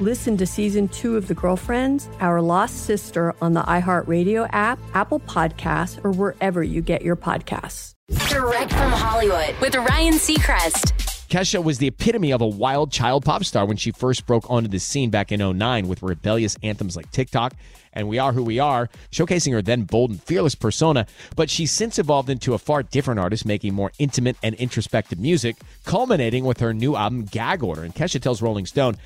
Listen 0.00 0.36
to 0.36 0.46
season 0.46 0.86
two 0.86 1.16
of 1.16 1.26
The 1.26 1.34
Girlfriends, 1.34 2.08
Our 2.20 2.40
Lost 2.40 2.84
Sister 2.84 3.34
on 3.42 3.54
the 3.54 3.62
iHeartRadio 3.62 4.48
app, 4.52 4.78
Apple 4.94 5.18
Podcasts, 5.18 6.04
or 6.04 6.12
wherever 6.12 6.62
you 6.62 6.82
get 6.82 7.02
your 7.02 7.16
podcasts. 7.16 7.94
Direct 8.28 8.70
from 8.70 8.92
Hollywood 8.92 9.56
with 9.60 9.74
Ryan 9.74 10.14
Seacrest. 10.14 11.08
Kesha 11.28 11.62
was 11.62 11.78
the 11.78 11.88
epitome 11.88 12.32
of 12.32 12.40
a 12.40 12.46
wild 12.46 12.92
child 12.92 13.24
pop 13.24 13.44
star 13.44 13.66
when 13.66 13.76
she 13.76 13.90
first 13.90 14.24
broke 14.24 14.48
onto 14.48 14.68
the 14.68 14.78
scene 14.78 15.10
back 15.10 15.32
in 15.32 15.40
09 15.58 15.88
with 15.88 16.00
rebellious 16.00 16.56
anthems 16.62 16.96
like 16.96 17.10
TikTok 17.10 17.54
and 17.92 18.08
We 18.08 18.18
Are 18.18 18.32
Who 18.32 18.44
We 18.44 18.60
Are, 18.60 18.88
showcasing 19.10 19.52
her 19.52 19.60
then 19.60 19.82
bold 19.82 20.10
and 20.10 20.22
fearless 20.22 20.54
persona. 20.54 21.06
But 21.36 21.50
she's 21.50 21.72
since 21.72 21.98
evolved 21.98 22.30
into 22.30 22.54
a 22.54 22.58
far 22.58 22.82
different 22.82 23.20
artist, 23.20 23.44
making 23.44 23.74
more 23.74 23.92
intimate 23.98 24.36
and 24.42 24.54
introspective 24.54 25.18
music, 25.18 25.56
culminating 25.84 26.44
with 26.44 26.60
her 26.60 26.72
new 26.72 26.96
album, 26.96 27.24
Gag 27.24 27.62
Order. 27.62 27.82
And 27.82 27.94
Kesha 27.94 28.22
tells 28.22 28.40
Rolling 28.40 28.66
Stone, 28.66 28.96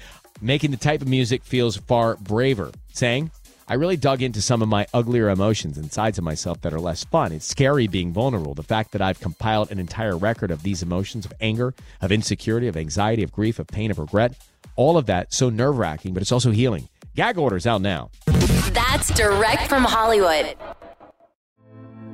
making 0.42 0.72
the 0.72 0.76
type 0.76 1.00
of 1.00 1.08
music 1.08 1.44
feels 1.44 1.76
far 1.76 2.16
braver, 2.16 2.72
saying, 2.92 3.30
I 3.68 3.74
really 3.74 3.96
dug 3.96 4.22
into 4.22 4.42
some 4.42 4.60
of 4.60 4.68
my 4.68 4.86
uglier 4.92 5.30
emotions 5.30 5.78
and 5.78 5.90
sides 5.90 6.18
of 6.18 6.24
myself 6.24 6.60
that 6.62 6.74
are 6.74 6.80
less 6.80 7.04
fun. 7.04 7.32
It's 7.32 7.46
scary 7.46 7.86
being 7.86 8.12
vulnerable. 8.12 8.54
The 8.54 8.62
fact 8.62 8.90
that 8.92 9.00
I've 9.00 9.20
compiled 9.20 9.70
an 9.70 9.78
entire 9.78 10.16
record 10.16 10.50
of 10.50 10.62
these 10.62 10.82
emotions 10.82 11.24
of 11.24 11.32
anger, 11.40 11.74
of 12.00 12.10
insecurity, 12.10 12.66
of 12.66 12.76
anxiety, 12.76 13.22
of 13.22 13.32
grief, 13.32 13.58
of 13.58 13.68
pain, 13.68 13.90
of 13.90 13.98
regret, 13.98 14.34
all 14.74 14.98
of 14.98 15.06
that 15.06 15.32
so 15.32 15.48
nerve 15.48 15.78
wracking, 15.78 16.12
but 16.12 16.22
it's 16.22 16.32
also 16.32 16.50
healing. 16.50 16.88
Gag 17.14 17.38
orders 17.38 17.66
out 17.66 17.80
now. 17.80 18.10
That's 18.72 19.14
direct 19.14 19.68
from 19.68 19.84
Hollywood. 19.84 20.56